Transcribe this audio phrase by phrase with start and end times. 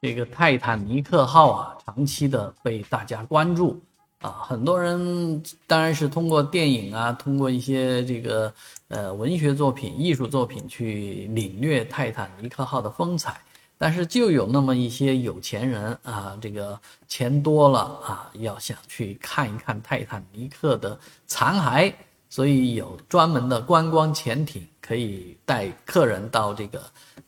[0.00, 3.80] 这个泰坦尼克号啊，长期的被大家关注
[4.20, 8.52] 啊，很多人当然是通过电影啊，通过一些这个
[8.86, 13.40] 呃文学作品、艺术作品去领略泰坦尼克号的风采，
[13.76, 16.78] 但是就有那么一些有钱人啊，这个
[17.08, 20.96] 钱多了啊，要想去看一看泰坦尼克的
[21.26, 21.92] 残骸，
[22.30, 26.80] 所以有专门的观光潜艇可以带客人到这个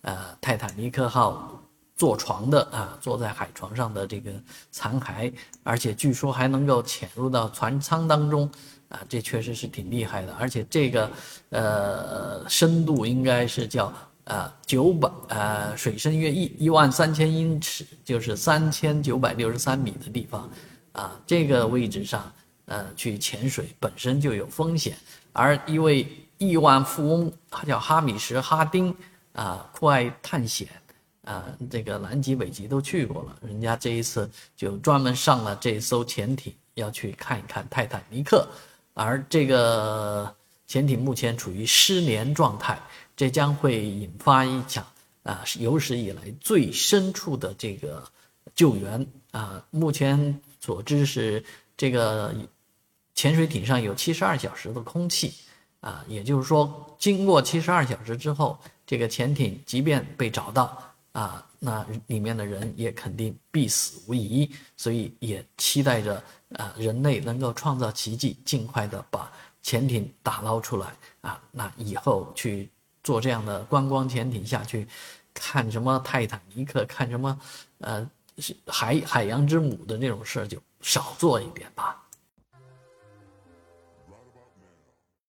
[0.03, 1.60] 呃泰坦尼克号。
[2.01, 4.33] 坐床的啊，坐在海床上的这个
[4.73, 5.31] 残骸，
[5.63, 8.51] 而且据说还能够潜入到船舱当中，
[8.89, 10.33] 啊，这确实是挺厉害的。
[10.41, 11.11] 而且这个，
[11.51, 13.93] 呃，深度应该是叫
[14.25, 20.49] 呃九百呃水深约一一万三千英尺，就是三千九百六十三米的地方，
[20.93, 22.33] 啊，这个位置上，
[22.65, 24.97] 呃，去潜水本身就有风险。
[25.35, 26.09] 而一位
[26.39, 28.97] 亿万富翁，他叫哈米什·哈丁，
[29.35, 30.67] 啊，酷爱探险。
[31.31, 38.49] 啊，这个南极、北极都去过了，人家这一次就专门上了这艘潜艇，要去看一看泰坦尼克。
[38.95, 40.35] 而这个
[40.67, 42.77] 潜艇目前处于失联状态，
[43.15, 44.85] 这将会引发一场
[45.23, 48.03] 啊有史以来最深处的这个
[48.57, 49.65] 救援啊。
[49.71, 51.45] 目前所知是
[51.77, 52.35] 这个
[53.15, 55.33] 潜水艇上有七十二小时的空气
[55.79, 60.90] 啊，也就是说，经过七十二小时之后，这个潜艇即便被找到。
[61.13, 66.23] 啊，那里面的人也肯定必死无疑，所以也期待着
[66.55, 69.31] 啊，人类能够创造奇迹，尽快的把
[69.63, 71.43] 潜艇打捞出来啊。
[71.51, 72.71] 那以后去
[73.03, 74.87] 做这样的观光潜艇下去，
[75.35, 77.39] 看什么泰坦尼克，看什么
[77.79, 78.09] 呃
[78.67, 82.01] 海海洋之母的那种事儿，就少做一点吧。